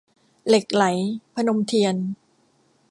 [0.47, 0.85] เหล็กไหล-
[1.35, 1.95] พนมเทียน